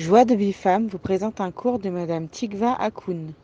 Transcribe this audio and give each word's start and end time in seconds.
Joie 0.00 0.24
de 0.24 0.52
femme 0.52 0.86
vous 0.86 0.98
présente 0.98 1.42
un 1.42 1.50
cours 1.50 1.78
de 1.78 1.90
Madame 1.90 2.26
Tikva 2.26 2.72
Akoun. 2.72 3.34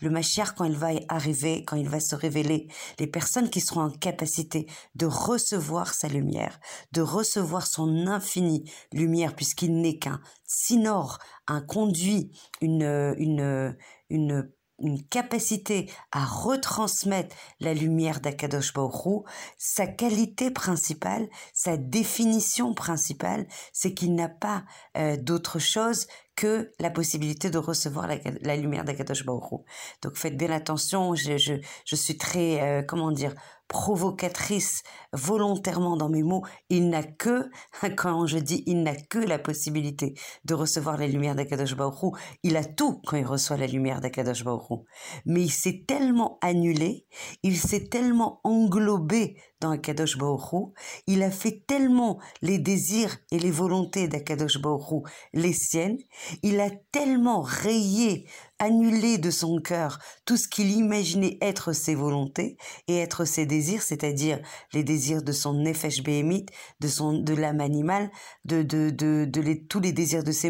Le 0.00 0.08
Mashiach, 0.08 0.54
quand 0.56 0.64
il 0.64 0.74
va 0.74 0.92
arriver, 1.10 1.62
quand 1.62 1.76
il 1.76 1.90
va 1.90 2.00
se 2.00 2.14
révéler, 2.14 2.68
les 2.98 3.06
personnes 3.06 3.50
qui 3.50 3.60
seront 3.60 3.82
en 3.82 3.90
capacité 3.90 4.66
de 4.94 5.04
recevoir 5.04 5.92
sa 5.92 6.08
lumière, 6.08 6.58
de 6.92 7.02
recevoir 7.02 7.66
son 7.66 8.06
infinie 8.06 8.64
lumière, 8.94 9.36
puisqu'il 9.36 9.78
n'est 9.78 9.98
qu'un 9.98 10.22
sinor, 10.46 11.18
un 11.46 11.60
conduit, 11.60 12.32
une, 12.62 13.14
une, 13.18 13.76
une 14.08 14.50
une 14.80 15.02
capacité 15.02 15.90
à 16.12 16.24
retransmettre 16.24 17.34
la 17.60 17.74
lumière 17.74 18.20
d'Akadosh 18.20 18.72
Baruch 18.72 19.24
sa 19.58 19.86
qualité 19.86 20.50
principale, 20.50 21.28
sa 21.54 21.76
définition 21.76 22.74
principale, 22.74 23.46
c'est 23.72 23.94
qu'il 23.94 24.14
n'a 24.14 24.28
pas 24.28 24.64
euh, 24.96 25.16
d'autre 25.16 25.58
chose 25.58 26.06
que 26.40 26.72
la 26.80 26.88
possibilité 26.88 27.50
de 27.50 27.58
recevoir 27.58 28.08
la, 28.40 28.56
lumière 28.56 28.82
d'Akadosh 28.82 29.26
Baruch 29.26 29.60
Donc 30.00 30.16
faites 30.16 30.38
bien 30.38 30.50
attention, 30.50 31.14
je, 31.14 31.36
je, 31.36 31.52
je 31.84 31.96
suis 31.96 32.16
très, 32.16 32.62
euh, 32.62 32.82
comment 32.82 33.12
dire, 33.12 33.34
provocatrice 33.68 34.82
volontairement 35.12 35.98
dans 35.98 36.08
mes 36.08 36.22
mots, 36.22 36.42
il 36.70 36.88
n'a 36.88 37.02
que, 37.02 37.50
quand 37.96 38.24
je 38.24 38.38
dis 38.38 38.64
il 38.66 38.82
n'a 38.82 38.96
que 38.96 39.18
la 39.18 39.38
possibilité 39.38 40.14
de 40.46 40.54
recevoir 40.54 40.96
la 40.96 41.06
lumière 41.06 41.34
d'Akadosh 41.34 41.76
Baruch 41.76 42.16
il 42.42 42.56
a 42.56 42.64
tout 42.64 43.02
quand 43.06 43.18
il 43.18 43.26
reçoit 43.26 43.58
la 43.58 43.66
lumière 43.66 44.00
d'Akadosh 44.00 44.42
Baruch 44.42 44.80
Mais 45.26 45.42
il 45.42 45.52
s'est 45.52 45.84
tellement 45.86 46.38
annulé, 46.40 47.04
il 47.42 47.58
s'est 47.58 47.88
tellement 47.88 48.40
englobé 48.44 49.36
dans 49.60 49.70
Akadosh 49.70 50.18
Baruch 50.18 50.72
il 51.06 51.22
a 51.22 51.30
fait 51.30 51.62
tellement 51.66 52.18
les 52.42 52.58
désirs 52.58 53.16
et 53.30 53.38
les 53.38 53.50
volontés 53.50 54.08
d'Akadosh 54.08 54.60
Baruch 54.60 55.04
les 55.32 55.52
siennes, 55.52 55.98
il 56.42 56.60
a 56.60 56.70
tellement 56.92 57.42
rayé 57.42 58.26
annuler 58.58 59.18
de 59.18 59.30
son 59.30 59.58
cœur 59.60 59.98
tout 60.26 60.36
ce 60.36 60.46
qu'il 60.46 60.70
imaginait 60.70 61.38
être 61.40 61.72
ses 61.72 61.94
volontés 61.94 62.56
et 62.88 62.98
être 62.98 63.24
ses 63.24 63.46
désirs, 63.46 63.82
c'est-à-dire 63.82 64.38
les 64.74 64.84
désirs 64.84 65.22
de 65.22 65.32
son 65.32 65.54
nefesh 65.54 66.02
de 66.02 66.88
son 66.88 67.18
de 67.18 67.34
l'âme 67.34 67.60
animale, 67.60 68.10
de 68.44 68.62
de 68.62 68.90
de, 68.90 69.24
de 69.24 69.54
tous 69.68 69.80
les 69.80 69.92
désirs 69.92 70.24
de 70.24 70.32
ce 70.32 70.48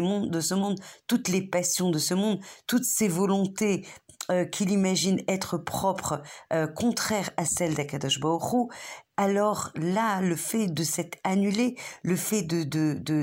monde, 0.53 0.79
toutes 1.07 1.29
les 1.29 1.41
passions 1.41 1.89
de 1.89 1.99
ce 1.99 2.13
monde, 2.13 2.39
toutes 2.67 2.85
ses 2.85 3.07
volontés 3.07 3.85
euh, 4.31 4.45
qu'il 4.45 4.71
imagine 4.71 5.21
être 5.27 5.57
propres, 5.57 6.21
euh, 6.53 6.67
contraires 6.67 7.31
à 7.37 7.45
celles 7.45 7.75
d'Akadosh 7.75 8.19
Baruch 8.19 8.69
alors 9.17 9.69
là, 9.75 10.19
le 10.21 10.35
fait 10.35 10.67
de 10.67 10.83
s'être 10.83 11.19
annulé, 11.23 11.75
le 12.01 12.15
fait 12.15 12.41
de 12.41 12.63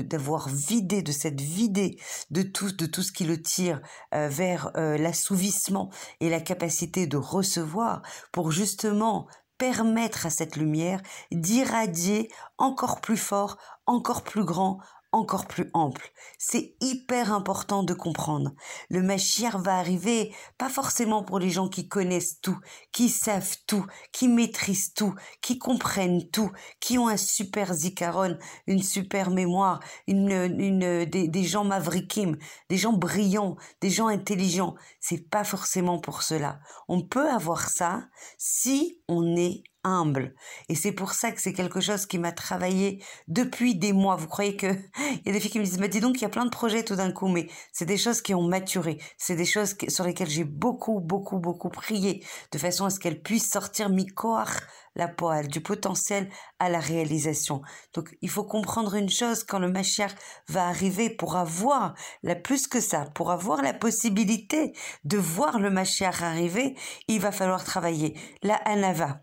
d'avoir 0.01 0.47
vidé, 0.47 1.01
de 1.01 1.11
s'être 1.11 1.41
vidé 1.41 1.99
de 2.29 2.41
tout, 2.41 2.71
de 2.71 2.85
tout 2.85 3.01
ce 3.01 3.11
qui 3.11 3.25
le 3.25 3.41
tire 3.41 3.81
euh, 4.13 4.29
vers 4.29 4.71
l'assouvissement 4.75 5.89
et 6.21 6.29
la 6.29 6.39
capacité 6.39 7.05
de 7.05 7.17
recevoir, 7.17 8.01
pour 8.31 8.51
justement 8.51 9.27
permettre 9.57 10.25
à 10.25 10.29
cette 10.29 10.55
lumière 10.55 11.01
d'irradier 11.31 12.29
encore 12.57 13.01
plus 13.01 13.17
fort, 13.17 13.57
encore 13.85 14.23
plus 14.23 14.45
grand, 14.45 14.79
encore 15.11 15.47
plus 15.47 15.69
ample. 15.73 16.11
C'est 16.37 16.75
hyper 16.81 17.33
important 17.33 17.83
de 17.83 17.93
comprendre. 17.93 18.53
Le 18.89 19.01
Mashiach 19.01 19.55
va 19.55 19.77
arriver 19.77 20.35
pas 20.57 20.69
forcément 20.69 21.23
pour 21.23 21.39
les 21.39 21.49
gens 21.49 21.67
qui 21.67 21.87
connaissent 21.87 22.41
tout, 22.41 22.57
qui 22.91 23.09
savent 23.09 23.57
tout, 23.65 23.85
qui 24.11 24.27
maîtrisent 24.27 24.93
tout, 24.93 25.15
qui 25.41 25.57
comprennent 25.57 26.29
tout, 26.29 26.51
qui 26.79 26.97
ont 26.97 27.07
un 27.07 27.17
super 27.17 27.73
zikaron, 27.73 28.37
une 28.67 28.83
super 28.83 29.31
mémoire, 29.31 29.79
une, 30.07 30.31
une, 30.31 31.05
des, 31.05 31.27
des 31.27 31.43
gens 31.43 31.63
mavrikim, 31.63 32.37
des 32.69 32.77
gens 32.77 32.93
brillants, 32.93 33.57
des 33.81 33.89
gens 33.89 34.07
intelligents. 34.07 34.75
C'est 34.99 35.29
pas 35.29 35.43
forcément 35.43 35.99
pour 35.99 36.21
cela. 36.21 36.59
On 36.87 37.01
peut 37.01 37.29
avoir 37.29 37.69
ça 37.69 38.07
si 38.37 39.01
on 39.07 39.35
est 39.35 39.63
humble. 39.83 40.33
Et 40.67 40.75
c'est 40.75 40.91
pour 40.91 41.13
ça 41.13 41.31
que 41.31 41.41
c'est 41.41 41.53
quelque 41.53 41.81
chose 41.81 42.05
qui 42.05 42.17
m'a 42.17 42.31
travaillé 42.31 43.03
depuis 43.27 43.75
des 43.75 43.93
mois. 43.93 44.15
Vous 44.15 44.27
croyez 44.27 44.55
que 44.55 44.67
il 44.99 45.21
y 45.25 45.29
a 45.29 45.31
des 45.31 45.39
filles 45.39 45.51
qui 45.51 45.59
me 45.59 45.63
disent, 45.63 45.79
mais 45.79 45.89
dis 45.89 45.99
donc, 45.99 46.17
il 46.17 46.21
y 46.21 46.25
a 46.25 46.29
plein 46.29 46.45
de 46.45 46.49
projets 46.49 46.83
tout 46.83 46.95
d'un 46.95 47.11
coup, 47.11 47.27
mais 47.27 47.47
c'est 47.71 47.85
des 47.85 47.97
choses 47.97 48.21
qui 48.21 48.33
ont 48.33 48.47
maturé. 48.47 48.97
C'est 49.17 49.35
des 49.35 49.45
choses 49.45 49.75
sur 49.87 50.05
lesquelles 50.05 50.29
j'ai 50.29 50.43
beaucoup, 50.43 50.99
beaucoup, 50.99 51.39
beaucoup 51.39 51.69
prié, 51.69 52.25
de 52.51 52.57
façon 52.57 52.85
à 52.85 52.89
ce 52.89 52.99
qu'elles 52.99 53.21
puissent 53.21 53.49
sortir 53.49 53.89
mi-corps 53.89 54.51
la 54.95 55.07
poêle, 55.07 55.47
du 55.47 55.61
potentiel 55.61 56.29
à 56.59 56.69
la 56.69 56.79
réalisation. 56.79 57.61
Donc, 57.93 58.15
il 58.21 58.29
faut 58.29 58.43
comprendre 58.43 58.95
une 58.95 59.09
chose, 59.09 59.43
quand 59.43 59.59
le 59.59 59.71
Mashiach 59.71 60.11
va 60.47 60.67
arriver 60.67 61.09
pour 61.09 61.37
avoir, 61.37 61.95
la 62.23 62.35
plus 62.35 62.67
que 62.67 62.81
ça, 62.81 63.05
pour 63.15 63.31
avoir 63.31 63.61
la 63.61 63.73
possibilité 63.73 64.73
de 65.05 65.17
voir 65.17 65.59
le 65.59 65.69
Mashiach 65.69 66.21
arriver, 66.21 66.75
il 67.07 67.21
va 67.21 67.31
falloir 67.31 67.63
travailler 67.63 68.17
la 68.43 68.55
Anava 68.55 69.21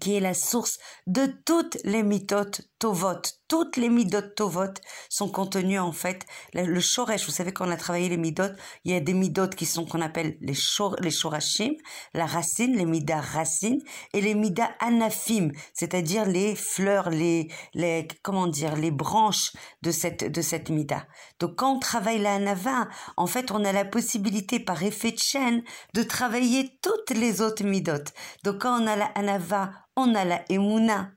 qui 0.00 0.16
est 0.16 0.20
la 0.20 0.34
source 0.34 0.78
de 1.06 1.26
toutes 1.44 1.78
les 1.84 2.02
méthodes 2.02 2.56
tovot. 2.78 3.20
Toutes 3.48 3.76
les 3.76 3.88
midot 3.88 4.20
tovot 4.36 4.74
sont 5.08 5.28
contenues 5.30 5.78
en 5.78 5.92
fait. 5.92 6.24
Le, 6.52 6.80
shoresh, 6.80 7.24
vous 7.24 7.32
savez 7.32 7.52
qu'on 7.52 7.70
a 7.70 7.76
travaillé 7.76 8.08
les 8.08 8.16
midot, 8.16 8.50
il 8.84 8.92
y 8.92 8.94
a 8.94 9.00
des 9.00 9.14
midot 9.14 9.48
qui 9.48 9.66
sont 9.66 9.86
qu'on 9.86 10.00
appelle 10.00 10.36
les, 10.40 10.54
shor, 10.54 10.96
les 11.00 11.10
shorashim, 11.10 11.72
la 12.14 12.26
racine, 12.26 12.76
les 12.76 12.84
midas 12.84 13.20
racines, 13.20 13.80
et 14.12 14.20
les 14.20 14.34
midas 14.34 14.70
anafim, 14.80 15.50
c'est-à-dire 15.72 16.26
les 16.26 16.54
fleurs, 16.54 17.10
les, 17.10 17.48
les, 17.74 18.06
comment 18.22 18.46
dire, 18.46 18.76
les 18.76 18.90
branches 18.90 19.52
de 19.82 19.90
cette, 19.90 20.30
de 20.30 20.42
cette 20.42 20.70
mida. 20.70 21.06
Donc 21.40 21.56
quand 21.56 21.76
on 21.76 21.78
travaille 21.78 22.18
la 22.18 22.34
anava, 22.34 22.88
en 23.16 23.26
fait 23.26 23.50
on 23.50 23.64
a 23.64 23.72
la 23.72 23.84
possibilité 23.84 24.60
par 24.60 24.82
effet 24.82 25.12
de 25.12 25.18
chaîne 25.18 25.62
de 25.94 26.02
travailler 26.02 26.78
toutes 26.82 27.16
les 27.16 27.40
autres 27.40 27.64
midot. 27.64 28.04
Donc 28.44 28.60
quand 28.62 28.82
on 28.82 28.86
a 28.86 28.96
la 28.96 29.06
anava, 29.14 29.72
on 29.96 30.14
a 30.14 30.24
la 30.24 30.44
emuna, 30.48 31.10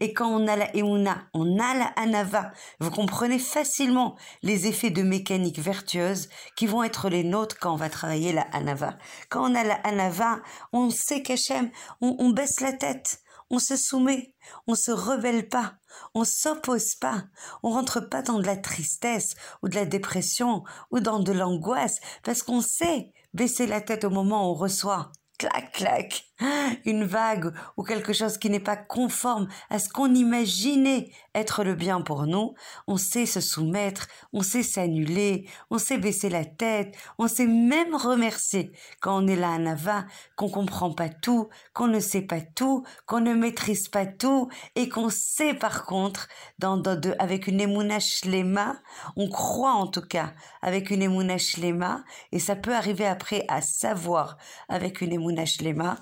et 0.00 0.12
quand 0.12 0.28
on 0.28 0.46
a 0.46 0.56
la 0.56 0.74
Euna, 0.76 1.28
on 1.34 1.58
a 1.58 1.74
la 1.74 1.86
Anava. 1.96 2.52
Vous 2.80 2.90
comprenez 2.90 3.38
facilement 3.38 4.16
les 4.42 4.66
effets 4.66 4.90
de 4.90 5.02
mécanique 5.02 5.58
vertueuse 5.58 6.28
qui 6.56 6.66
vont 6.66 6.82
être 6.82 7.08
les 7.08 7.24
nôtres 7.24 7.58
quand 7.58 7.72
on 7.72 7.76
va 7.76 7.90
travailler 7.90 8.32
la 8.32 8.46
Anava. 8.52 8.96
Quand 9.28 9.50
on 9.50 9.54
a 9.54 9.64
la 9.64 9.74
Anava, 9.74 10.40
on 10.72 10.90
sait 10.90 11.22
qu'Hachem, 11.22 11.70
on, 12.00 12.16
on 12.18 12.30
baisse 12.30 12.60
la 12.60 12.72
tête, 12.72 13.20
on 13.50 13.58
se 13.58 13.76
soumet, 13.76 14.34
on 14.66 14.74
se 14.74 14.90
rebelle 14.90 15.48
pas, 15.48 15.74
on 16.14 16.24
s'oppose 16.24 16.94
pas, 16.96 17.24
on 17.62 17.70
rentre 17.70 18.00
pas 18.00 18.22
dans 18.22 18.38
de 18.38 18.46
la 18.46 18.56
tristesse 18.56 19.34
ou 19.62 19.68
de 19.68 19.74
la 19.74 19.84
dépression 19.84 20.64
ou 20.90 21.00
dans 21.00 21.20
de 21.20 21.32
l'angoisse 21.32 22.00
parce 22.24 22.42
qu'on 22.42 22.60
sait 22.60 23.12
baisser 23.34 23.66
la 23.66 23.80
tête 23.80 24.04
au 24.04 24.10
moment 24.10 24.48
où 24.48 24.52
on 24.52 24.54
reçoit 24.54 25.12
clac, 25.38 25.72
clac, 25.72 26.25
une 26.84 27.04
vague 27.04 27.52
ou 27.76 27.82
quelque 27.82 28.12
chose 28.12 28.38
qui 28.38 28.50
n'est 28.50 28.60
pas 28.60 28.76
conforme 28.76 29.48
à 29.70 29.78
ce 29.78 29.88
qu'on 29.88 30.14
imaginait 30.14 31.10
être 31.34 31.64
le 31.64 31.74
bien 31.74 32.00
pour 32.00 32.26
nous, 32.26 32.54
on 32.86 32.96
sait 32.96 33.26
se 33.26 33.40
soumettre, 33.40 34.06
on 34.32 34.42
sait 34.42 34.62
s'annuler, 34.62 35.48
on 35.70 35.78
sait 35.78 35.98
baisser 35.98 36.28
la 36.28 36.44
tête, 36.44 36.94
on 37.18 37.28
sait 37.28 37.46
même 37.46 37.94
remercier 37.94 38.72
quand 39.00 39.22
on 39.22 39.26
est 39.26 39.36
là 39.36 39.52
à 39.52 39.58
Nava, 39.58 40.06
qu'on 40.36 40.48
comprend 40.48 40.92
pas 40.92 41.08
tout, 41.08 41.48
qu'on 41.74 41.88
ne 41.88 42.00
sait 42.00 42.22
pas 42.22 42.40
tout, 42.40 42.84
qu'on 43.06 43.20
ne 43.20 43.34
maîtrise 43.34 43.88
pas 43.88 44.06
tout 44.06 44.48
et 44.74 44.88
qu'on 44.88 45.10
sait 45.10 45.54
par 45.54 45.84
contre, 45.84 46.28
dans, 46.58 46.82
avec 47.18 47.46
une 47.46 47.60
émouna 47.60 48.00
shlema, 48.00 48.76
on 49.16 49.28
croit 49.28 49.74
en 49.74 49.86
tout 49.86 50.06
cas 50.06 50.32
avec 50.62 50.90
une 50.90 51.02
émouna 51.02 51.38
shlema 51.38 52.04
et 52.32 52.38
ça 52.38 52.56
peut 52.56 52.74
arriver 52.74 53.06
après 53.06 53.44
à 53.48 53.60
savoir 53.60 54.36
avec 54.68 55.00
une 55.00 55.12
émouna 55.12 55.46
shlema 55.46 55.96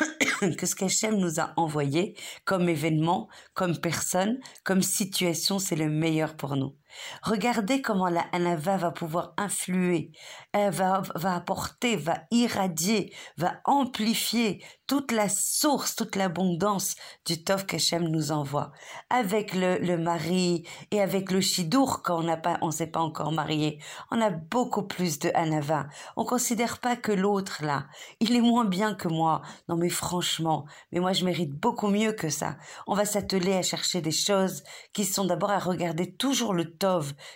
que 0.58 0.66
ce 0.66 0.74
qu'Hachem 0.74 1.16
nous 1.16 1.40
a 1.40 1.52
envoyé 1.56 2.16
comme 2.44 2.68
événement, 2.68 3.28
comme 3.54 3.78
personne, 3.78 4.38
comme 4.64 4.82
situation, 4.82 5.58
c'est 5.58 5.76
le 5.76 5.88
meilleur 5.88 6.36
pour 6.36 6.56
nous. 6.56 6.74
Regardez 7.22 7.82
comment 7.82 8.08
la 8.08 8.24
Hanava 8.32 8.76
va 8.76 8.90
pouvoir 8.90 9.34
influer, 9.36 10.12
elle 10.52 10.72
va, 10.72 11.02
apporter, 11.24 11.96
va 11.96 12.20
irradier, 12.30 13.12
va 13.36 13.60
amplifier 13.64 14.64
toute 14.86 15.10
la 15.10 15.28
source, 15.28 15.96
toute 15.96 16.14
l'abondance 16.14 16.94
du 17.26 17.42
Tov 17.42 17.66
qu'Hachem 17.66 18.04
nous 18.04 18.30
envoie. 18.30 18.72
Avec 19.10 19.52
le, 19.54 19.96
mari 19.96 20.64
et 20.90 21.00
avec 21.00 21.32
le 21.32 21.40
Shidour, 21.40 22.02
quand 22.02 22.20
on 22.20 22.22
n'a 22.22 22.36
pas, 22.36 22.58
s'est 22.70 22.86
pas 22.86 23.00
encore 23.00 23.32
marié, 23.32 23.80
on 24.10 24.20
a 24.20 24.30
beaucoup 24.30 24.86
plus 24.86 25.18
de 25.18 25.30
Hanava. 25.34 25.88
On 26.16 26.24
considère 26.24 26.78
pas 26.78 26.96
que 26.96 27.12
l'autre, 27.12 27.64
là, 27.64 27.86
il 28.20 28.36
est 28.36 28.40
moins 28.40 28.64
bien 28.64 28.94
que 28.94 29.08
moi. 29.08 29.42
Non 29.68 29.76
mais 29.76 29.88
franchement, 29.88 30.66
mais 30.92 31.00
moi 31.00 31.12
je 31.12 31.24
mérite 31.24 31.52
beaucoup 31.52 31.88
mieux 31.88 32.12
que 32.12 32.30
ça. 32.30 32.56
On 32.86 32.94
va 32.94 33.04
s'atteler 33.04 33.54
à 33.54 33.62
chercher 33.62 34.00
des 34.00 34.12
choses 34.12 34.62
qui 34.92 35.04
sont 35.04 35.24
d'abord 35.24 35.50
à 35.50 35.58
regarder 35.58 36.14
toujours 36.14 36.54
le 36.54 36.76
tov 36.76 36.85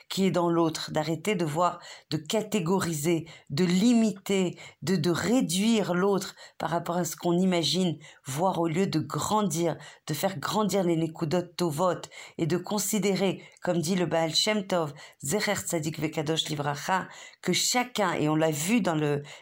qui 0.09 0.27
est 0.27 0.31
dans 0.31 0.49
l'autre, 0.49 0.91
d'arrêter 0.93 1.35
de 1.35 1.45
voir, 1.45 1.81
de 2.11 2.17
catégoriser, 2.17 3.27
de 3.51 3.65
limiter, 3.65 4.59
de, 4.83 4.97
de 4.97 5.11
réduire 5.11 5.95
l'autre 5.95 6.35
par 6.59 6.71
rapport 6.71 6.97
à 6.97 7.05
ce 7.05 7.17
qu'on 7.17 7.39
imagine, 7.39 7.99
voir 8.25 8.61
au 8.61 8.69
lieu 8.69 8.87
de 8.87 9.01
grandir, 9.01 9.77
de 10.07 10.15
faire 10.15 10.39
grandir 10.39 10.85
les 10.85 10.97
nekudot 10.97 11.43
tovot 11.57 12.03
et 12.39 12.47
de 12.47 12.57
considérer, 12.57 13.43
comme 13.63 13.81
dit 13.81 13.97
le 13.97 14.07
Baal 14.07 14.35
Shem 14.35 14.67
Tov, 14.67 14.93
Zecher 15.23 15.55
Tzadik 15.55 15.99
Vekadosh 16.01 16.49
Livracha, 16.49 17.09
que 17.43 17.53
chacun, 17.53 18.15
et 18.15 18.29
on 18.29 18.37
l'a 18.37 18.51
vu 18.51 18.81
dans 18.81 18.99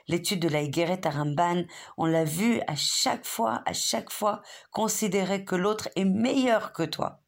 l'étude 0.08 0.40
de 0.40 0.48
la 0.48 0.62
Higueret 0.62 1.06
Aramban, 1.06 1.64
on 1.96 2.06
l'a 2.06 2.24
vu 2.24 2.60
à 2.66 2.76
chaque 2.76 3.26
fois, 3.26 3.62
à 3.66 3.72
chaque 3.72 4.10
fois, 4.10 4.42
considérer 4.72 5.44
que 5.44 5.56
l'autre 5.56 5.88
est 5.96 6.04
meilleur 6.04 6.72
que 6.72 6.84
toi. 6.84 7.20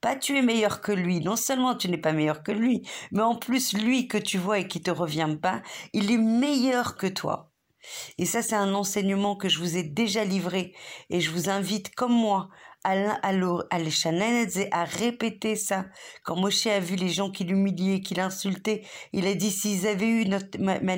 Pas 0.00 0.14
tu 0.16 0.38
es 0.38 0.42
meilleur 0.42 0.80
que 0.80 0.92
lui, 0.92 1.20
non 1.20 1.36
seulement 1.36 1.74
tu 1.74 1.88
n'es 1.88 1.98
pas 1.98 2.12
meilleur 2.12 2.42
que 2.42 2.52
lui, 2.52 2.82
mais 3.10 3.22
en 3.22 3.34
plus 3.34 3.72
lui 3.72 4.06
que 4.06 4.18
tu 4.18 4.38
vois 4.38 4.60
et 4.60 4.68
qui 4.68 4.80
te 4.80 4.90
revient 4.90 5.36
pas, 5.40 5.60
il 5.92 6.12
est 6.12 6.18
meilleur 6.18 6.96
que 6.96 7.08
toi. 7.08 7.50
Et 8.18 8.26
ça, 8.26 8.42
c'est 8.42 8.54
un 8.54 8.74
enseignement 8.74 9.36
que 9.36 9.48
je 9.48 9.58
vous 9.58 9.76
ai 9.76 9.82
déjà 9.82 10.24
livré 10.24 10.74
et 11.10 11.20
je 11.20 11.30
vous 11.30 11.48
invite, 11.48 11.94
comme 11.94 12.12
moi, 12.12 12.48
à, 12.84 12.92
à, 13.22 13.32
à 14.72 14.84
répéter 14.84 15.56
ça. 15.56 15.86
Quand 16.24 16.36
Moshe 16.36 16.66
a 16.66 16.80
vu 16.80 16.96
les 16.96 17.08
gens 17.08 17.30
qui 17.30 17.44
l'humiliaient, 17.44 18.00
qui 18.00 18.14
l'insultaient, 18.14 18.82
il 19.12 19.26
a 19.26 19.34
dit 19.34 19.50
s'ils 19.50 19.86
avaient 19.86 20.06
eu 20.06 20.26
notre, 20.26 20.58
ma, 20.58 20.80
ma 20.80 20.96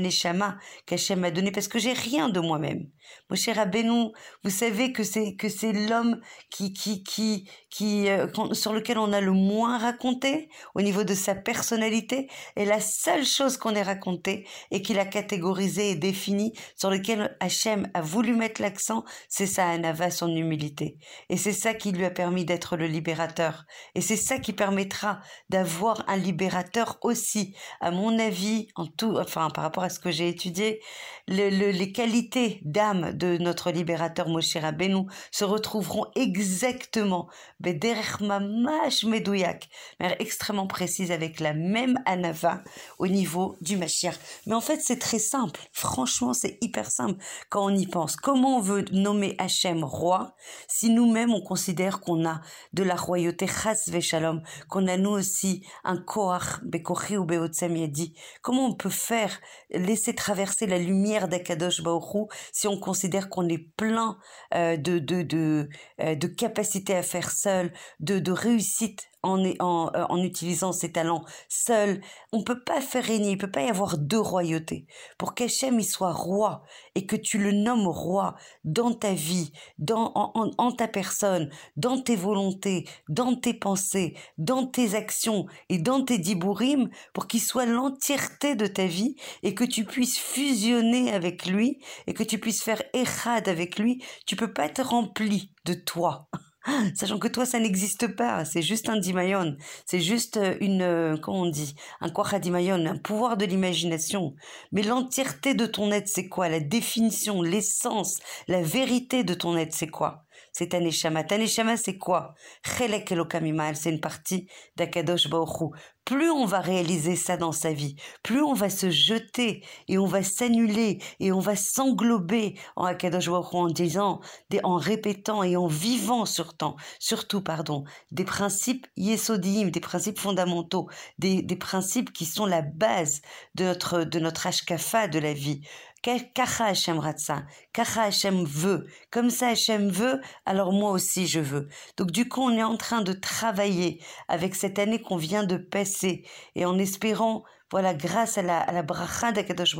qu'Hachem 0.86 1.20
m'a 1.20 1.30
donné, 1.30 1.50
parce 1.50 1.68
que 1.68 1.78
j'ai 1.78 1.92
rien 1.92 2.28
de 2.28 2.40
moi-même. 2.40 2.86
Moshe 3.28 3.48
Rabbeinu, 3.48 4.12
vous 4.44 4.50
savez 4.50 4.92
que 4.92 5.02
c'est 5.02 5.34
que 5.34 5.48
c'est 5.48 5.72
l'homme 5.72 6.20
qui 6.48 6.72
qui 6.72 7.02
qui 7.02 7.48
qui 7.68 8.08
euh, 8.08 8.26
sur 8.52 8.72
lequel 8.72 8.98
on 8.98 9.12
a 9.12 9.20
le 9.20 9.32
moins 9.32 9.78
raconté 9.78 10.48
au 10.74 10.82
niveau 10.82 11.02
de 11.02 11.14
sa 11.14 11.34
personnalité, 11.34 12.28
et 12.56 12.64
la 12.64 12.80
seule 12.80 13.24
chose 13.24 13.56
qu'on 13.56 13.74
ait 13.74 13.82
raconté 13.82 14.46
et 14.70 14.82
qu'il 14.82 14.98
a 14.98 15.04
catégorisé 15.04 15.90
et 15.90 15.96
défini, 15.96 16.52
sur 16.76 16.90
lequel 16.90 17.36
Hachem 17.40 17.90
a 17.94 18.00
voulu 18.00 18.34
mettre 18.34 18.62
l'accent, 18.62 19.04
c'est 19.28 19.46
sa 19.46 19.68
anava, 19.68 20.10
son 20.10 20.34
humilité. 20.34 20.96
Et 21.28 21.36
c'est 21.36 21.52
ça 21.52 21.69
qui 21.74 21.92
lui 21.92 22.04
a 22.04 22.10
permis 22.10 22.44
d'être 22.44 22.76
le 22.76 22.86
libérateur. 22.86 23.64
Et 23.94 24.00
c'est 24.00 24.16
ça 24.16 24.38
qui 24.38 24.52
permettra 24.52 25.20
d'avoir 25.48 26.04
un 26.08 26.16
libérateur 26.16 26.98
aussi. 27.02 27.54
À 27.80 27.90
mon 27.90 28.18
avis, 28.18 28.68
en 28.76 28.86
tout, 28.86 29.16
enfin, 29.18 29.50
par 29.50 29.64
rapport 29.64 29.84
à 29.84 29.90
ce 29.90 30.00
que 30.00 30.10
j'ai 30.10 30.28
étudié, 30.28 30.80
les 31.28 31.92
qualités 31.92 32.60
d'âme 32.64 33.12
de 33.12 33.38
notre 33.38 33.70
libérateur 33.70 34.28
Moshe 34.28 34.56
Rabbeinu 34.56 35.06
se 35.30 35.44
retrouveront 35.44 36.06
exactement, 36.16 37.28
bederech 37.60 38.20
mamash 38.20 39.04
medouyak, 39.04 39.68
mais 40.00 40.16
extrêmement 40.18 40.66
précise 40.66 41.12
avec 41.12 41.40
la 41.40 41.54
même 41.54 41.98
anava 42.04 42.62
au 42.98 43.06
niveau 43.06 43.56
du 43.60 43.76
Mashiach. 43.76 44.16
Mais 44.46 44.54
en 44.54 44.60
fait, 44.60 44.80
c'est 44.82 44.98
très 44.98 45.18
simple. 45.18 45.60
Franchement, 45.72 46.32
c'est 46.32 46.58
hyper 46.60 46.90
simple 46.90 47.22
quand 47.48 47.64
on 47.64 47.74
y 47.74 47.86
pense. 47.86 48.16
Comment 48.16 48.56
on 48.56 48.60
veut 48.60 48.84
nommer 48.92 49.34
Hachem 49.38 49.84
roi 49.84 50.34
si 50.68 50.90
nous-mêmes 50.90 51.32
on 51.32 51.40
considère 51.40 51.59
qu'on 52.00 52.26
a 52.26 52.40
de 52.72 52.82
la 52.82 52.96
royauté 52.96 53.46
chas 53.46 53.90
shalom, 54.00 54.42
qu'on 54.68 54.86
a 54.86 54.96
nous 54.96 55.10
aussi 55.10 55.66
un 55.84 55.96
koach 55.96 56.62
bekochi 56.62 57.16
ou 57.16 57.24
beotsem 57.24 57.76
yadi. 57.76 58.14
Comment 58.42 58.66
on 58.66 58.74
peut 58.74 58.90
faire 58.90 59.40
laisser 59.70 60.14
traverser 60.14 60.66
la 60.66 60.78
lumière 60.78 61.28
d'Akadosh 61.28 61.82
Baoru 61.82 62.26
si 62.52 62.66
on 62.68 62.78
considère 62.78 63.28
qu'on 63.28 63.48
est 63.48 63.70
plein 63.76 64.18
euh, 64.54 64.76
de 64.76 64.98
de 64.98 65.22
de, 65.22 65.68
euh, 66.00 66.14
de 66.14 66.26
capacité 66.26 66.94
à 66.96 67.02
faire 67.02 67.30
seul, 67.30 67.72
de 68.00 68.18
de 68.18 68.32
réussite 68.32 69.09
en, 69.22 69.44
en, 69.58 69.90
euh, 69.94 70.04
en 70.08 70.22
utilisant 70.22 70.72
ses 70.72 70.92
talents 70.92 71.24
seul. 71.48 72.00
On 72.32 72.42
peut 72.42 72.62
pas 72.62 72.80
faire 72.80 73.04
régner, 73.04 73.32
il 73.32 73.38
peut 73.38 73.50
pas 73.50 73.62
y 73.62 73.68
avoir 73.68 73.98
deux 73.98 74.20
royautés. 74.20 74.86
Pour 75.18 75.34
qu'Hachem 75.34 75.78
y 75.80 75.84
soit 75.84 76.12
roi 76.12 76.62
et 76.94 77.06
que 77.06 77.16
tu 77.16 77.38
le 77.38 77.52
nommes 77.52 77.86
roi 77.86 78.34
dans 78.64 78.92
ta 78.92 79.12
vie, 79.12 79.52
dans, 79.78 80.12
en, 80.14 80.50
en, 80.56 80.72
ta 80.72 80.88
personne, 80.88 81.50
dans 81.76 82.00
tes 82.00 82.16
volontés, 82.16 82.86
dans 83.08 83.34
tes 83.34 83.54
pensées, 83.54 84.16
dans 84.38 84.66
tes 84.66 84.94
actions 84.94 85.46
et 85.68 85.78
dans 85.78 86.04
tes 86.04 86.18
dibourim, 86.18 86.90
pour 87.12 87.26
qu'il 87.26 87.40
soit 87.40 87.66
l'entièreté 87.66 88.54
de 88.54 88.66
ta 88.66 88.86
vie 88.86 89.16
et 89.42 89.54
que 89.54 89.64
tu 89.64 89.84
puisses 89.84 90.18
fusionner 90.18 91.12
avec 91.12 91.46
lui 91.46 91.78
et 92.06 92.14
que 92.14 92.22
tu 92.22 92.38
puisses 92.38 92.62
faire 92.62 92.82
érad 92.92 93.48
avec 93.48 93.78
lui, 93.78 94.02
tu 94.26 94.36
peux 94.36 94.52
pas 94.52 94.66
être 94.66 94.82
rempli 94.82 95.52
de 95.64 95.74
toi. 95.74 96.28
Sachant 96.94 97.18
que 97.18 97.28
toi, 97.28 97.46
ça 97.46 97.58
n'existe 97.58 98.08
pas. 98.08 98.44
C'est 98.44 98.62
juste 98.62 98.88
un 98.88 98.98
dimayon. 98.98 99.56
C'est 99.86 100.00
juste 100.00 100.36
euh, 100.36 100.56
une, 100.60 100.82
euh, 100.82 101.16
comment 101.16 101.42
on 101.42 101.50
dit, 101.50 101.74
un 102.00 102.38
dimayon, 102.38 102.86
un 102.86 102.96
pouvoir 102.96 103.36
de 103.36 103.46
l'imagination. 103.46 104.34
Mais 104.72 104.82
l'entièreté 104.82 105.54
de 105.54 105.66
ton 105.66 105.90
être, 105.90 106.08
c'est 106.08 106.28
quoi? 106.28 106.48
La 106.48 106.60
définition, 106.60 107.42
l'essence, 107.42 108.18
la 108.48 108.62
vérité 108.62 109.24
de 109.24 109.34
ton 109.34 109.56
être, 109.56 109.74
c'est 109.74 109.88
quoi? 109.88 110.24
C'est 110.52 110.68
Taneshama. 110.68 111.24
Taneshama, 111.24 111.76
c'est 111.76 111.98
quoi? 111.98 112.34
Chelek 112.64 113.10
Elokamimal, 113.12 113.76
c'est 113.76 113.90
une 113.90 114.00
partie 114.00 114.48
d'Akadosh 114.76 115.28
Baruch 115.28 115.72
Plus 116.04 116.30
on 116.30 116.44
va 116.44 116.60
réaliser 116.60 117.16
ça 117.16 117.36
dans 117.36 117.52
sa 117.52 117.72
vie, 117.72 117.96
plus 118.22 118.42
on 118.42 118.52
va 118.52 118.68
se 118.70 118.90
jeter 118.90 119.64
et 119.88 119.98
on 119.98 120.06
va 120.06 120.22
s'annuler 120.22 120.98
et 121.20 121.32
on 121.32 121.40
va 121.40 121.56
s'englober 121.56 122.58
en 122.76 122.84
Akadosh 122.84 123.28
Baruch 123.28 123.54
en 123.54 123.68
disant, 123.68 124.20
en 124.64 124.76
répétant 124.76 125.42
et 125.42 125.56
en 125.56 125.66
vivant 125.66 126.26
surtout, 126.26 126.74
surtout 126.98 127.42
pardon, 127.42 127.84
des 128.10 128.24
principes 128.24 128.86
yesodiim, 128.96 129.70
des 129.70 129.80
principes 129.80 130.18
fondamentaux, 130.18 130.88
des, 131.18 131.42
des 131.42 131.56
principes 131.56 132.12
qui 132.12 132.26
sont 132.26 132.46
la 132.46 132.62
base 132.62 133.20
de 133.54 133.64
notre 133.64 134.04
de 134.04 134.18
notre 134.18 134.46
ashkafa 134.46 135.08
de 135.08 135.18
la 135.18 135.32
vie. 135.32 135.60
Kacha 136.02 136.64
Hashem 136.64 136.98
Ratsa, 136.98 137.42
Kacha 137.72 138.02
Hashem 138.04 138.44
veut. 138.44 138.86
Comme 139.10 139.30
ça 139.30 139.48
Hashem 139.48 139.90
veut, 139.90 140.20
alors 140.46 140.72
moi 140.72 140.90
aussi 140.90 141.26
je 141.26 141.40
veux. 141.40 141.68
Donc 141.96 142.10
du 142.10 142.28
coup, 142.28 142.42
on 142.42 142.56
est 142.56 142.62
en 142.62 142.76
train 142.76 143.02
de 143.02 143.12
travailler 143.12 144.02
avec 144.28 144.54
cette 144.54 144.78
année 144.78 145.02
qu'on 145.02 145.16
vient 145.16 145.44
de 145.44 145.56
passer 145.56 146.24
et 146.54 146.64
en 146.64 146.78
espérant 146.78 147.44
voilà, 147.70 147.94
grâce 147.94 148.36
à 148.36 148.42
la, 148.42 148.58
à 148.58 148.72
la 148.72 148.82
bracha 148.82 149.30
d'Akadosh 149.30 149.76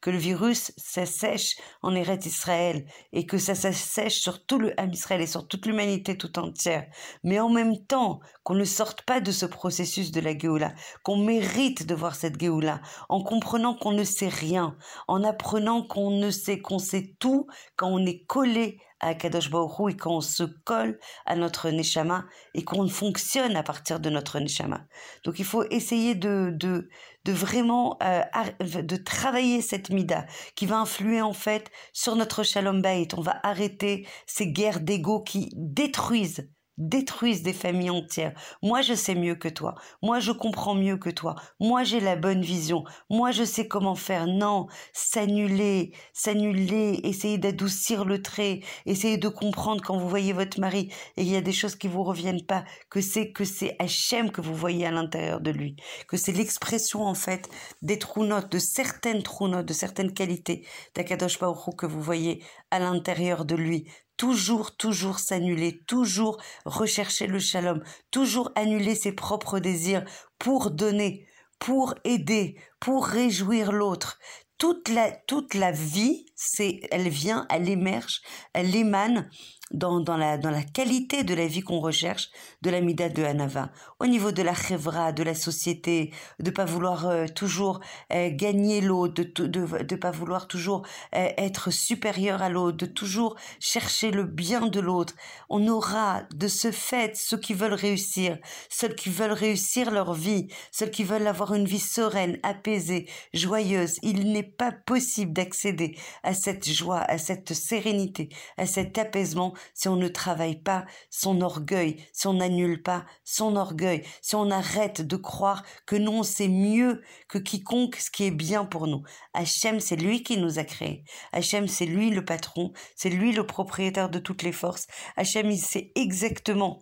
que 0.00 0.10
le 0.10 0.18
virus 0.18 0.72
s'assèche 0.76 1.56
en 1.80 1.94
Eretz 1.94 2.26
Israël 2.26 2.84
et 3.12 3.26
que 3.26 3.38
ça 3.38 3.54
s'assèche 3.54 4.18
sur 4.18 4.44
tout 4.44 4.58
le 4.58 4.78
Ham 4.80 4.92
Israël 4.92 5.20
et 5.20 5.26
sur 5.28 5.46
toute 5.46 5.66
l'humanité 5.66 6.18
tout 6.18 6.36
entière. 6.38 6.86
Mais 7.22 7.38
en 7.38 7.48
même 7.48 7.84
temps, 7.86 8.20
qu'on 8.44 8.54
ne 8.54 8.64
sorte 8.64 9.02
pas 9.02 9.20
de 9.20 9.32
ce 9.32 9.46
processus 9.46 10.10
de 10.10 10.20
la 10.20 10.36
Géoula, 10.36 10.74
qu'on 11.02 11.16
mérite 11.16 11.86
de 11.86 11.94
voir 11.94 12.14
cette 12.14 12.40
Géoula, 12.40 12.80
en 13.08 13.22
comprenant 13.22 13.74
qu'on 13.74 13.92
ne 13.92 14.04
sait 14.04 14.28
rien, 14.28 14.76
en 15.08 15.22
apprenant 15.24 15.82
qu'on 15.82 16.10
ne 16.10 16.30
sait 16.30 16.60
qu'on 16.60 16.78
sait 16.78 17.14
tout 17.18 17.46
quand 17.76 17.88
on 17.88 18.04
est 18.04 18.24
collé 18.26 18.78
à 19.02 19.14
Kadosh 19.14 19.50
Baruch 19.50 19.92
et 19.92 19.96
qu'on 19.96 20.20
se 20.20 20.44
colle 20.64 20.98
à 21.26 21.36
notre 21.36 21.68
Neshama 21.70 22.24
et 22.54 22.64
qu'on 22.64 22.88
fonctionne 22.88 23.56
à 23.56 23.62
partir 23.62 24.00
de 24.00 24.08
notre 24.08 24.38
Neshama. 24.38 24.86
Donc 25.24 25.38
il 25.40 25.44
faut 25.44 25.64
essayer 25.70 26.14
de, 26.14 26.52
de, 26.54 26.88
de 27.24 27.32
vraiment 27.32 27.98
euh, 28.02 28.22
de 28.60 28.96
travailler 28.96 29.60
cette 29.60 29.90
mida 29.90 30.24
qui 30.54 30.66
va 30.66 30.78
influer 30.78 31.20
en 31.20 31.32
fait 31.32 31.70
sur 31.92 32.16
notre 32.16 32.44
Shalom 32.44 32.80
Bayit. 32.80 33.08
On 33.16 33.22
va 33.22 33.40
arrêter 33.42 34.06
ces 34.26 34.46
guerres 34.46 34.80
d'ego 34.80 35.22
qui 35.22 35.50
détruisent 35.56 36.48
détruisent 36.88 37.42
des 37.42 37.52
familles 37.52 37.90
entières. 37.90 38.32
Moi, 38.62 38.82
je 38.82 38.94
sais 38.94 39.14
mieux 39.14 39.34
que 39.34 39.48
toi. 39.48 39.74
Moi, 40.02 40.20
je 40.20 40.32
comprends 40.32 40.74
mieux 40.74 40.96
que 40.96 41.10
toi. 41.10 41.36
Moi, 41.60 41.84
j'ai 41.84 42.00
la 42.00 42.16
bonne 42.16 42.42
vision. 42.42 42.84
Moi, 43.10 43.30
je 43.30 43.44
sais 43.44 43.68
comment 43.68 43.94
faire. 43.94 44.26
Non, 44.26 44.66
s'annuler, 44.92 45.92
s'annuler, 46.12 47.00
essayer 47.04 47.38
d'adoucir 47.38 48.04
le 48.04 48.22
trait, 48.22 48.60
essayer 48.86 49.16
de 49.16 49.28
comprendre 49.28 49.82
quand 49.82 49.96
vous 49.96 50.08
voyez 50.08 50.32
votre 50.32 50.60
mari 50.60 50.90
et 51.16 51.22
il 51.22 51.28
y 51.28 51.36
a 51.36 51.40
des 51.40 51.52
choses 51.52 51.76
qui 51.76 51.88
vous 51.88 52.02
reviennent 52.02 52.44
pas, 52.44 52.64
que 52.90 53.00
c'est 53.00 53.32
que 53.32 53.44
c'est 53.44 53.76
Hachem 53.78 54.30
que 54.30 54.40
vous 54.40 54.54
voyez 54.54 54.86
à 54.86 54.90
l'intérieur 54.90 55.40
de 55.40 55.50
lui, 55.50 55.76
que 56.08 56.16
c'est 56.16 56.32
l'expression 56.32 57.04
en 57.04 57.14
fait 57.14 57.48
des 57.82 57.98
trous 57.98 58.24
notes, 58.24 58.50
de 58.50 58.58
certaines 58.58 59.22
trous 59.22 59.48
notes, 59.48 59.66
de 59.66 59.72
certaines 59.72 60.12
qualités 60.12 60.66
d'Akadosh 60.94 61.38
Baruch 61.38 61.76
que 61.76 61.86
vous 61.86 62.02
voyez 62.02 62.42
à 62.70 62.78
l'intérieur 62.78 63.44
de 63.44 63.54
lui 63.54 63.86
toujours, 64.16 64.76
toujours 64.76 65.18
s'annuler, 65.18 65.82
toujours 65.86 66.40
rechercher 66.64 67.26
le 67.26 67.38
shalom, 67.38 67.82
toujours 68.10 68.50
annuler 68.54 68.94
ses 68.94 69.12
propres 69.12 69.58
désirs 69.58 70.04
pour 70.38 70.70
donner, 70.70 71.26
pour 71.58 71.94
aider, 72.04 72.56
pour 72.80 73.06
réjouir 73.06 73.72
l'autre. 73.72 74.18
Toute 74.58 74.88
la, 74.88 75.10
toute 75.10 75.54
la 75.54 75.72
vie, 75.72 76.26
c'est, 76.36 76.80
elle 76.90 77.08
vient, 77.08 77.46
elle 77.50 77.68
émerge, 77.68 78.20
elle 78.52 78.74
émane 78.76 79.28
dans, 79.72 80.00
dans, 80.00 80.16
la, 80.16 80.38
dans 80.38 80.50
la 80.50 80.62
qualité 80.62 81.24
de 81.24 81.34
la 81.34 81.46
vie 81.46 81.62
qu'on 81.62 81.80
recherche 81.80 82.30
de 82.62 82.70
la 82.70 82.80
Mida 82.80 83.08
de 83.08 83.22
Hanava. 83.22 83.70
Au 84.00 84.06
niveau 84.06 84.32
de 84.32 84.42
la 84.42 84.54
chevra, 84.54 85.12
de 85.12 85.22
la 85.22 85.34
société, 85.34 86.12
de 86.38 86.50
pas 86.50 86.64
vouloir 86.64 87.06
euh, 87.06 87.26
toujours 87.26 87.80
euh, 88.12 88.30
gagner 88.32 88.80
l'autre, 88.80 89.22
de, 89.22 89.46
de, 89.46 89.82
de 89.82 89.96
pas 89.96 90.10
vouloir 90.10 90.46
toujours 90.48 90.82
euh, 91.14 91.28
être 91.36 91.70
supérieur 91.70 92.42
à 92.42 92.48
l'autre, 92.48 92.76
de 92.76 92.86
toujours 92.86 93.36
chercher 93.60 94.10
le 94.10 94.24
bien 94.24 94.66
de 94.66 94.80
l'autre. 94.80 95.14
On 95.48 95.66
aura 95.68 96.22
de 96.34 96.48
ce 96.48 96.70
fait 96.70 97.16
ceux 97.16 97.38
qui 97.38 97.54
veulent 97.54 97.72
réussir, 97.74 98.38
ceux 98.68 98.88
qui 98.88 99.10
veulent 99.10 99.32
réussir 99.32 99.90
leur 99.90 100.14
vie, 100.14 100.48
ceux 100.70 100.86
qui 100.86 101.04
veulent 101.04 101.26
avoir 101.26 101.54
une 101.54 101.66
vie 101.66 101.78
sereine, 101.80 102.38
apaisée, 102.42 103.08
joyeuse. 103.32 103.98
Il 104.02 104.32
n'est 104.32 104.42
pas 104.42 104.72
possible 104.72 105.32
d'accéder 105.32 105.96
à 106.22 106.34
cette 106.34 106.68
joie, 106.68 107.00
à 107.00 107.18
cette 107.18 107.54
sérénité, 107.54 108.28
à 108.56 108.66
cet 108.66 108.98
apaisement 108.98 109.54
si 109.74 109.88
on 109.88 109.96
ne 109.96 110.08
travaille 110.08 110.60
pas 110.60 110.84
son 111.10 111.40
orgueil, 111.40 112.04
si 112.12 112.26
on 112.26 112.34
n'annule 112.34 112.82
pas 112.82 113.04
son 113.24 113.56
orgueil, 113.56 114.04
si 114.20 114.34
on 114.34 114.50
arrête 114.50 115.02
de 115.02 115.16
croire 115.16 115.64
que 115.86 115.96
non, 115.96 116.22
c'est 116.22 116.48
mieux 116.48 117.02
que 117.28 117.38
quiconque 117.38 117.96
ce 117.96 118.10
qui 118.10 118.24
est 118.24 118.30
bien 118.30 118.64
pour 118.64 118.86
nous. 118.86 119.02
Hachem, 119.34 119.80
c'est 119.80 119.96
lui 119.96 120.22
qui 120.22 120.36
nous 120.36 120.58
a 120.58 120.64
créés. 120.64 121.04
Hachem, 121.32 121.68
c'est 121.68 121.86
lui 121.86 122.10
le 122.10 122.24
patron, 122.24 122.72
c'est 122.96 123.10
lui 123.10 123.32
le 123.32 123.46
propriétaire 123.46 124.10
de 124.10 124.18
toutes 124.18 124.42
les 124.42 124.52
forces. 124.52 124.86
Hachem, 125.16 125.50
il 125.50 125.58
sait 125.58 125.92
exactement 125.94 126.80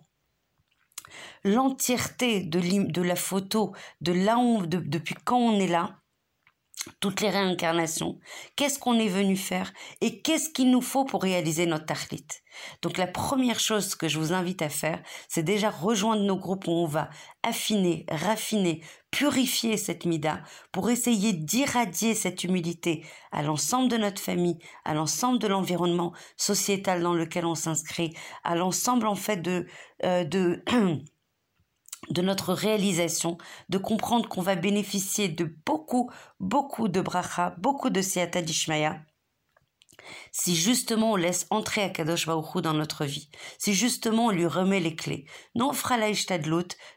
l'entièreté 1.43 2.41
de, 2.41 2.59
de 2.91 3.01
la 3.01 3.15
photo, 3.15 3.73
de 3.99 4.13
là 4.13 4.37
depuis 4.65 5.15
quand 5.25 5.37
on 5.37 5.59
est 5.59 5.67
là, 5.67 6.00
toutes 6.99 7.21
les 7.21 7.29
réincarnations, 7.29 8.19
qu'est-ce 8.55 8.79
qu'on 8.79 8.99
est 8.99 9.07
venu 9.07 9.37
faire 9.37 9.71
et 10.01 10.21
qu'est-ce 10.21 10.49
qu'il 10.49 10.71
nous 10.71 10.81
faut 10.81 11.05
pour 11.05 11.21
réaliser 11.21 11.65
notre 11.65 11.85
tahlit. 11.85 12.25
Donc 12.81 12.97
la 12.97 13.07
première 13.07 13.59
chose 13.59 13.95
que 13.95 14.07
je 14.07 14.19
vous 14.19 14.33
invite 14.33 14.61
à 14.61 14.69
faire, 14.69 15.01
c'est 15.27 15.43
déjà 15.43 15.69
rejoindre 15.69 16.23
nos 16.23 16.37
groupes 16.37 16.67
où 16.67 16.71
on 16.71 16.85
va 16.85 17.09
affiner, 17.43 18.05
raffiner, 18.09 18.81
purifier 19.11 19.77
cette 19.77 20.05
mida 20.05 20.41
pour 20.71 20.89
essayer 20.89 21.33
d'irradier 21.33 22.15
cette 22.15 22.43
humilité 22.43 23.05
à 23.31 23.43
l'ensemble 23.43 23.89
de 23.89 23.97
notre 23.97 24.21
famille, 24.21 24.57
à 24.83 24.93
l'ensemble 24.93 25.39
de 25.39 25.47
l'environnement 25.47 26.13
sociétal 26.35 27.01
dans 27.01 27.13
lequel 27.13 27.45
on 27.45 27.55
s'inscrit, 27.55 28.15
à 28.43 28.55
l'ensemble 28.55 29.07
en 29.07 29.15
fait 29.15 29.37
de 29.37 29.67
euh, 30.03 30.23
de 30.23 30.63
de 32.11 32.21
notre 32.21 32.53
réalisation, 32.53 33.37
de 33.69 33.77
comprendre 33.77 34.27
qu'on 34.27 34.41
va 34.41 34.55
bénéficier 34.55 35.29
de 35.29 35.45
beaucoup, 35.65 36.11
beaucoup 36.39 36.87
de 36.87 37.01
bracha, 37.01 37.55
beaucoup 37.57 37.89
de 37.89 38.01
siata 38.01 38.41
dishmaya, 38.41 39.01
si 40.31 40.55
justement 40.55 41.11
on 41.11 41.15
laisse 41.15 41.45
entrer 41.49 41.83
Akadosh 41.83 42.25
Baruch 42.25 42.61
dans 42.61 42.73
notre 42.73 43.05
vie, 43.05 43.29
si 43.57 43.73
justement 43.73 44.27
on 44.27 44.31
lui 44.31 44.45
remet 44.45 44.79
les 44.79 44.95
clés, 44.95 45.25
non 45.55 45.69
on 45.69 45.73
fera 45.73 45.97
la 45.97 46.11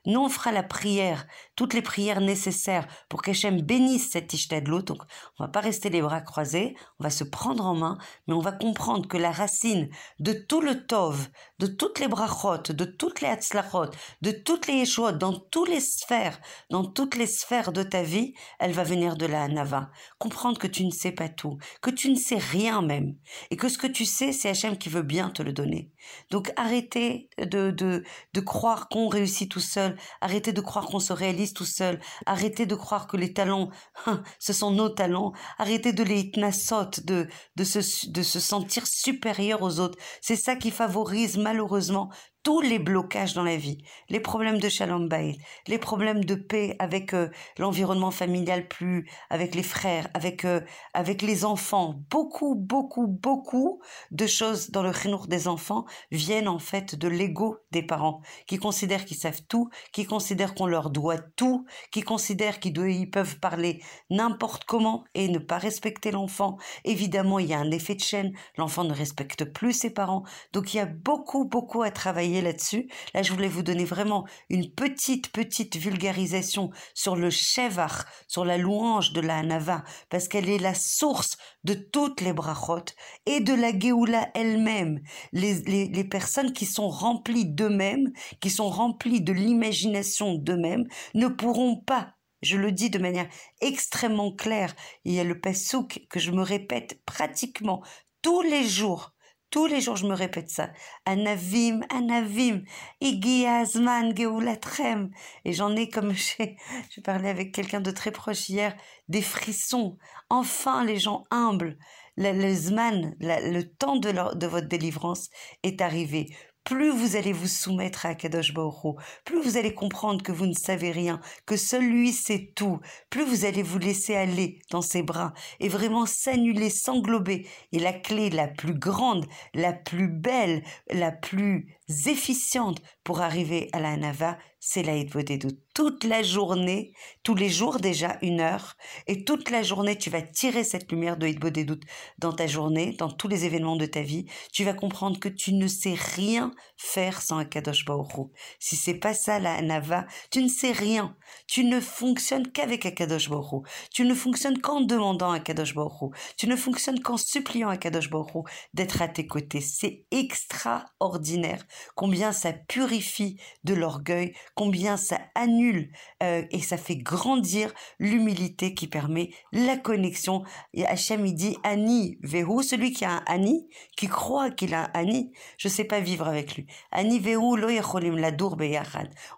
non 0.07 0.25
on 0.25 0.29
fera 0.29 0.53
la 0.53 0.63
prière, 0.63 1.27
toutes 1.57 1.75
les 1.75 1.83
prières 1.83 2.21
nécessaires 2.21 2.87
pour 3.09 3.23
qu'Hachem 3.23 3.61
bénisse 3.61 4.11
cette 4.11 4.33
Ishtadlut, 4.33 4.85
donc 4.85 5.03
on 5.39 5.45
va 5.45 5.49
pas 5.49 5.61
rester 5.61 5.91
les 5.91 6.03
bras 6.03 6.21
croisés, 6.21 6.77
on 6.99 7.05
va 7.05 7.11
se 7.11 7.25
prendre 7.25 7.67
en 7.67 7.75
main, 7.75 7.99
mais 8.27 8.35
on 8.35 8.41
va 8.41 8.53
comprendre 8.53 9.09
que 9.09 9.17
la 9.17 9.33
racine 9.33 9.89
de 10.21 10.33
tout 10.33 10.61
le 10.61 10.87
Tov, 10.87 11.29
de 11.59 11.67
toutes 11.67 12.01
les 12.01 12.09
brachot, 12.09 12.59
de 12.69 12.85
toutes 12.85 13.21
les 13.21 13.29
Hatzlachot, 13.29 13.91
de 14.23 14.31
toutes 14.31 14.67
les 14.67 14.75
Yeshuot, 14.75 15.13
dans 15.13 15.33
toutes 15.33 15.69
les 15.69 15.81
sphères, 15.81 16.39
dans 16.71 16.85
toutes 16.85 17.17
les 17.17 17.27
sphères 17.27 17.73
de 17.73 17.83
ta 17.83 18.03
vie, 18.03 18.35
elle 18.59 18.73
va 18.73 18.85
venir 18.85 19.17
de 19.17 19.27
la 19.27 19.45
Hanava. 19.45 19.91
Comprendre 20.19 20.59
que 20.59 20.67
tu 20.67 20.85
ne 20.85 20.91
sais 20.91 21.13
pas 21.13 21.29
tout, 21.29 21.59
que 21.83 21.91
tu 21.91 22.11
ne 22.11 22.17
sais 22.17 22.39
rien 22.39 22.83
même, 22.83 23.17
et 23.51 23.57
que 23.57 23.69
ce 23.69 23.79
que 23.79 23.87
tu 23.87 24.05
sais, 24.05 24.33
c'est 24.33 24.49
Hachem 24.49 24.77
qui 24.77 24.89
veut 24.89 25.03
bien 25.03 25.31
te 25.31 25.43
le 25.43 25.53
donner. 25.53 25.91
Donc 26.31 26.53
arrêtez 26.57 27.29
de, 27.39 27.71
de, 27.71 28.05
de 28.33 28.41
croire 28.41 28.89
qu'on 28.89 29.09
réussit 29.09 29.51
tout 29.51 29.61
seul, 29.61 29.97
arrêtez 30.21 30.53
de 30.53 30.61
croire 30.61 30.87
qu'on 30.87 31.01
se 31.01 31.13
réalise 31.13 31.53
tout 31.53 31.65
seul, 31.65 32.01
arrêtez 32.27 32.67
de 32.67 32.75
croire 32.75 33.07
que 33.07 33.17
les 33.17 33.33
talents, 33.33 33.71
hein, 34.07 34.23
ce 34.39 34.53
sont 34.53 34.71
nos 34.71 34.89
talents, 34.89 35.33
arrêtez 35.59 35.93
de 35.93 36.03
les 36.03 36.31
nassot, 36.37 36.91
de, 37.05 37.29
de, 37.57 37.65
se, 37.65 38.09
de 38.11 38.23
se 38.23 38.41
sentir 38.41 38.87
supérieur 38.87 39.63
aux 39.63 39.81
autres. 39.81 39.99
C'est 40.21 40.37
ça 40.37 40.57
qui 40.57 40.71
favorise 40.71 41.37
malheureusement 41.37 42.11
tous 42.45 42.61
les 42.61 42.79
blocages 42.79 43.33
dans 43.33 43.43
la 43.43 43.57
vie, 43.57 43.83
les 44.11 44.21
problèmes 44.21 44.61
de 44.61 44.69
shalom 44.69 45.09
bayit, 45.09 45.41
les 45.67 45.79
problèmes 45.79 46.25
de 46.25 46.35
paix 46.35 46.77
avec 46.79 47.15
euh, 47.15 47.31
l'environnement 47.59 48.11
familial 48.11 48.69
plus, 48.69 49.09
avec 49.31 49.55
les 49.55 49.63
frères, 49.63 50.09
avec 50.13 50.45
euh, 50.45 50.61
avec 50.93 51.23
les 51.23 51.47
enfants, 51.47 51.97
beaucoup 52.11 52.55
beaucoup 52.55 53.07
beaucoup 53.07 53.81
de 54.11 54.27
choses 54.27 54.71
dans 54.71 54.83
le 54.83 54.93
chinour 54.93 55.27
des 55.27 55.49
enfants 55.49 55.87
viennent 56.11 56.49
en 56.49 56.59
fait 56.59 56.95
de 56.95 57.09
l'ego 57.09 57.57
des 57.73 57.83
parents 57.83 58.21
qui 58.47 58.59
considèrent 58.59 59.07
qu'ils 59.07 59.17
savent 59.17 59.43
tout, 59.49 59.71
qui 59.93 60.05
considèrent 60.05 60.55
qu'on 60.55 60.67
leur 60.67 60.91
doit 60.91 61.19
tout, 61.19 61.65
qui 61.91 62.03
considèrent 62.03 62.61
qu'ils 62.61 62.75
ils 62.75 63.11
peuvent 63.11 63.39
parler 63.39 63.83
n'importe 64.11 64.65
comment 64.65 65.05
et 65.15 65.29
ne 65.29 65.39
pas 65.39 65.59
respecter 65.59 66.11
l'enfant. 66.11 66.59
Évidemment, 66.85 67.39
il 67.39 67.47
y 67.47 67.55
a 67.55 67.59
un 67.59 67.71
effet 67.71 67.95
de 67.95 68.01
chaîne, 68.01 68.33
l'enfant 68.59 68.85
ne 68.85 68.93
respecte 68.93 69.45
plus 69.45 69.73
ses 69.73 69.91
parents. 69.91 70.25
Donc 70.53 70.75
il 70.75 70.77
y 70.77 70.81
a 70.81 70.87
beaucoup 70.87 71.47
beaucoup 71.47 71.83
à 71.83 71.91
travailler 71.91 72.34
là-dessus. 72.41 72.89
Là, 73.15 73.23
je 73.23 73.33
voulais 73.33 73.49
vous 73.49 73.63
donner 73.63 73.85
vraiment 73.85 74.27
une 74.49 74.71
petite, 74.71 75.33
petite 75.33 75.77
vulgarisation 75.77 76.71
sur 76.95 77.17
le 77.17 77.31
Shevar, 77.31 78.07
sur 78.29 78.45
la 78.45 78.59
louange 78.59 79.13
de 79.13 79.21
la 79.21 79.39
Hanava, 79.39 79.85
parce 80.11 80.29
qu'elle 80.29 80.49
est 80.49 80.59
la 80.59 80.75
source 80.75 81.37
de 81.65 81.75
toutes 81.75 82.21
les 82.21 82.33
brachot 82.33 82.85
et 83.27 83.41
de 83.41 83.55
la 83.55 83.77
Géoula 83.77 84.31
elle-même. 84.35 85.01
Les, 85.33 85.55
les, 85.63 85.89
les 85.89 86.05
personnes 86.05 86.53
qui 86.53 86.67
sont 86.67 86.89
remplies 86.89 87.47
d'eux-mêmes, 87.47 88.13
qui 88.41 88.51
sont 88.51 88.69
remplies 88.69 89.21
de 89.21 89.33
l'imagination 89.33 90.35
d'eux-mêmes, 90.35 90.85
ne 91.15 91.29
pourront 91.29 91.77
pas 91.77 92.15
je 92.45 92.59
le 92.59 92.73
dis 92.73 92.91
de 92.91 92.99
manière 92.99 93.29
extrêmement 93.63 94.31
claire. 94.31 94.75
Il 95.05 95.15
y 95.15 95.21
a 95.21 95.25
le 95.25 95.41
pasouk 95.41 96.07
que 96.11 96.21
je 96.21 96.31
me 96.31 96.43
répète 96.43 97.03
pratiquement 97.07 97.83
tous 98.21 98.43
les 98.43 98.69
jours 98.69 99.14
tous 99.55 99.67
les 99.67 99.81
jours, 99.81 99.95
je 99.95 100.09
me 100.09 100.15
répète 100.15 100.51
ça. 100.51 100.71
Anavim, 101.05 101.83
Anavim, 101.89 102.65
Igi 103.01 103.47
Azman, 103.47 104.13
Geulatrem. 104.13 105.13
Et 105.45 105.53
j'en 105.53 105.77
ai, 105.77 105.89
comme 105.89 106.13
j'ai, 106.13 106.57
je 106.91 107.01
parlais 107.01 107.29
avec 107.29 107.55
quelqu'un 107.55 107.81
de 107.81 107.93
très 107.93 108.11
proche 108.11 108.49
hier, 108.49 108.77
des 109.07 109.23
frissons. 109.23 109.97
Enfin, 110.29 110.85
les 110.85 110.99
gens 110.99 111.23
humbles. 111.31 111.79
Le, 112.17 112.33
le 112.33 112.53
Zman, 112.53 113.15
le 113.21 113.63
temps 113.63 113.95
de, 113.95 114.11
de 114.37 114.47
votre 114.49 114.67
délivrance 114.67 115.31
est 115.63 115.81
arrivé 115.81 116.35
plus 116.65 116.91
vous 116.91 117.17
allez 117.17 117.33
vous 117.33 117.47
soumettre 117.47 118.07
à 118.07 118.15
Kadosh 118.15 118.55
Baruch 118.55 118.97
plus 119.25 119.43
vous 119.43 119.57
allez 119.57 119.75
comprendre 119.75 120.23
que 120.23 120.33
vous 120.33 120.47
ne 120.47 120.55
savez 120.55 120.91
rien, 120.91 121.21
que 121.47 121.57
seul 121.57 121.85
lui 121.85 122.13
sait 122.13 122.53
tout, 122.57 122.81
plus 123.11 123.25
vous 123.25 123.45
allez 123.45 123.63
vous 123.63 123.79
laisser 123.79 124.15
aller 124.15 124.59
dans 124.71 124.83
ses 124.83 125.03
bras 125.03 125.35
et 125.61 125.69
vraiment 125.69 126.07
s'annuler, 126.07 126.71
s'englober. 126.71 127.47
Et 127.73 127.79
la 127.79 127.93
clé 127.93 128.31
la 128.31 128.49
plus 128.49 128.75
grande, 128.75 129.27
la 129.53 129.73
plus 129.73 130.09
belle, 130.09 130.63
la 130.91 131.13
plus 131.13 131.69
efficiente 132.07 132.81
pour 133.05 133.21
arriver 133.21 133.69
à 133.73 133.81
la 133.81 133.97
Nava, 133.97 134.39
c'est 134.67 134.83
la 134.83 134.95
doutes. 135.05 135.59
Toute 135.75 136.05
la 136.05 136.23
journée, 136.23 136.95
tous 137.23 137.35
les 137.35 137.51
jours 137.51 137.81
déjà, 137.81 138.17
une 138.23 138.41
heure, 138.41 138.77
et 139.07 139.25
toute 139.25 139.51
la 139.51 139.63
journée, 139.63 139.99
tu 139.99 140.09
vas 140.09 140.23
tirer 140.23 140.65
cette 140.65 140.91
lumière 140.91 141.19
de 141.19 141.29
doutes 141.65 141.83
dans 142.19 142.33
ta 142.33 142.47
journée, 142.47 142.95
dans 142.99 143.11
tous 143.11 143.29
les 143.29 143.45
événements 143.45 143.77
de 143.77 143.85
ta 143.85 144.01
vie. 144.01 144.25
Tu 144.53 144.65
vas 144.65 144.73
comprendre 144.73 145.21
que 145.21 145.29
tu 145.29 145.53
ne 145.53 145.67
sais 145.67 145.95
rien 146.17 146.51
faire 146.77 147.21
sans 147.21 147.39
un 147.39 147.45
Kadosh 147.45 147.85
Baoru. 147.85 148.31
Si 148.59 148.77
c'est 148.77 148.95
pas 148.95 149.13
ça 149.13 149.39
la 149.39 149.61
Nava, 149.61 150.07
tu 150.31 150.43
ne 150.43 150.49
sais 150.49 150.73
rien. 150.73 151.15
Tu 151.47 151.65
ne 151.65 151.81
fonctionnes 151.81 152.51
qu'avec 152.51 152.87
un 152.87 152.93
Kadosh 152.93 153.29
Baoru. 153.29 153.63
Tu 153.93 154.05
ne 154.05 154.15
fonctionnes 154.15 154.61
qu'en 154.61 154.81
demandant 154.81 155.33
à 155.33 155.41
Kadosh 155.41 155.75
Baoru. 155.75 156.09
Tu 156.39 156.47
ne 156.47 156.57
fonctionnes 156.57 157.01
qu'en 157.01 157.19
suppliant 157.19 157.69
à 157.69 157.77
Kadosh 157.77 158.09
Baoru 158.09 158.43
d'être 158.73 159.03
à 159.03 159.09
tes 159.09 159.27
côtés. 159.27 159.61
C'est 159.61 160.05
extraordinaire 160.11 161.67
combien 161.95 162.33
ça 162.33 162.53
purifie 162.53 163.37
de 163.65 163.75
l'orgueil, 163.75 164.35
combien 164.55 164.97
ça 164.97 165.21
annule 165.35 165.91
euh, 166.23 166.45
et 166.51 166.61
ça 166.61 166.77
fait 166.77 166.97
grandir 166.97 167.73
l'humilité 167.99 168.75
qui 168.75 168.87
permet 168.87 169.31
la 169.53 169.77
connexion. 169.77 170.45
Et 170.73 170.87
Hachem, 170.87 171.27
il 171.27 171.35
dit 171.35 171.57
Ani, 171.63 172.19
Vehu, 172.23 172.63
celui 172.63 172.93
qui 172.93 173.05
a 173.05 173.11
un 173.11 173.25
Ani, 173.27 173.69
qui 173.97 174.09
croit 174.09 174.51
qu'il 174.51 174.75
a 174.75 174.85
un 174.85 174.91
Ani, 174.95 175.33
je 175.59 175.69
sais 175.69 175.85
pas 175.85 176.01
vivre 176.01 176.27
avec 176.27 176.57
lui. 176.57 176.67
Ani, 176.93 177.19
Vehu, 177.19 177.57
lo 177.57 177.69
la 178.17 178.31
dour 178.31 178.57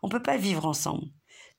On 0.02 0.08
peut 0.08 0.23
pas 0.23 0.37
vivre 0.37 0.66
ensemble. 0.66 1.06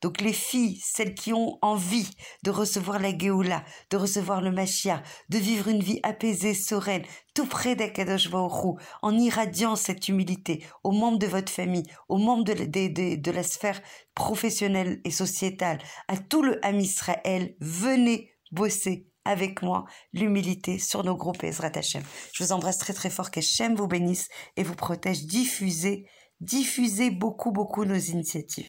Donc 0.00 0.20
les 0.20 0.32
filles, 0.32 0.80
celles 0.84 1.14
qui 1.14 1.32
ont 1.32 1.58
envie 1.60 2.08
de 2.44 2.50
recevoir 2.50 3.00
la 3.00 3.16
Géoula, 3.16 3.64
de 3.90 3.96
recevoir 3.96 4.40
le 4.40 4.52
Machia, 4.52 5.02
de 5.28 5.38
vivre 5.38 5.68
une 5.68 5.82
vie 5.82 5.98
apaisée, 6.04 6.54
sereine, 6.54 7.02
tout 7.34 7.46
près 7.46 7.74
d'Akadosh 7.74 8.30
Baruch 8.30 8.80
en 9.02 9.18
irradiant 9.18 9.74
cette 9.74 10.08
humilité 10.08 10.64
aux 10.84 10.92
membres 10.92 11.18
de 11.18 11.26
votre 11.26 11.52
famille, 11.52 11.86
aux 12.08 12.18
membres 12.18 12.44
de, 12.44 13.30
la 13.30 13.42
sphère 13.42 13.80
professionnelle 14.14 15.00
et 15.04 15.10
sociétale, 15.10 15.78
à 16.06 16.16
tout 16.16 16.42
le 16.42 16.64
Ham 16.64 16.78
Israël, 16.78 17.56
venez 17.60 18.32
bosser 18.52 19.08
avec 19.24 19.62
moi 19.62 19.84
l'humilité 20.12 20.78
sur 20.78 21.04
nos 21.04 21.16
groupes 21.16 21.44
Ezrat 21.44 21.72
Hashem. 21.74 22.02
Je 22.32 22.44
vous 22.44 22.52
embrasse 22.52 22.78
très 22.78 22.94
très 22.94 23.10
fort, 23.10 23.30
que 23.30 23.40
Shem 23.40 23.74
vous 23.74 23.88
bénisse 23.88 24.28
et 24.56 24.62
vous 24.62 24.74
protège. 24.74 25.26
Diffusez, 25.26 26.06
diffusez 26.40 27.10
beaucoup 27.10 27.52
beaucoup 27.52 27.84
nos 27.84 27.98
initiatives. 27.98 28.68